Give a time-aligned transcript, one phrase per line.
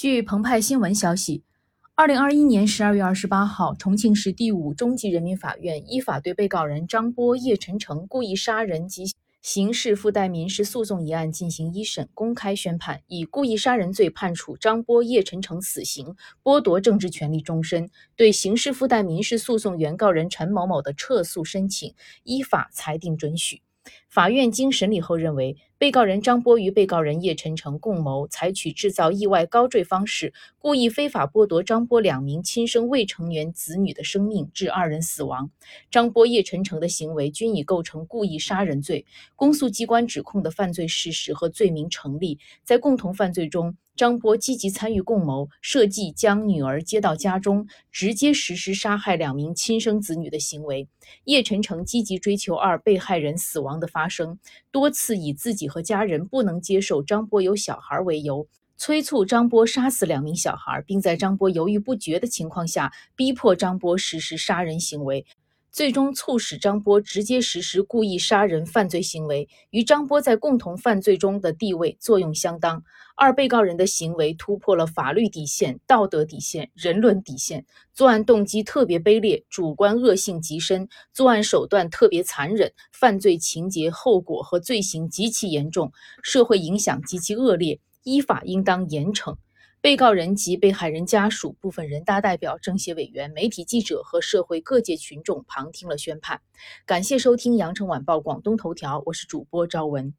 [0.00, 1.42] 据澎湃新闻消息，
[1.96, 17.90] 二零二一年十二月二十八号，重庆市第五中级人民法院依法对被告人张波、叶晨晨故意杀人及刑事附带民事诉讼一案进行一审，公开宣判，以故意杀人罪判处张波、叶晨晨死刑，剥夺政治权利终身。
[18.14, 21.92] 对刑事附带民事诉讼原告人陈某某的撤诉申请，
[22.22, 23.62] 依法裁定准许。
[24.08, 35.50] 法院经审理后认为，被告人张波与被告人叶晨晨共谋，采取制造意外高坠方式，故意非法剥夺张波两名亲生未成年子女的生命，致二人死亡。
[35.90, 39.04] 张波、叶晨晨的行为均已构成故意杀人罪，
[39.36, 42.38] 公诉机关指控的犯罪事实和罪名成立。
[42.64, 50.88] 在共同犯罪中，张波积极参与共谋，设计将女儿接到家中，直接实施杀害两名亲生子女的行为。
[51.24, 54.38] 叶晨晨积极追求二被害人死亡的发生，
[54.70, 65.26] 多次以自己和家人不能接受张波有小孩为由，催促张波杀死两名小孩，并在张波犹豫不决的情况下，逼迫张波实施杀人行为。
[65.70, 72.82] 最终促使张波直接实施故意杀人犯罪行为，与张波在共同犯罪中的地位作用相当。
[73.14, 89.36] 二被告人的行为突破了法律底线、道德底线、人伦底线，作案动机特别卑劣，主观恶性极深，作案手段特别残忍，犯罪情节、后果和罪行极其严重，社会影响极其恶劣，依法应当严惩。
[89.80, 96.40] 被告人及被害人家属、部分人大代表、政协委员、媒体记者和社会各界群众旁听了宣判。
[96.84, 100.12] 感谢收听羊城晚报广东头条，我是主播朝文。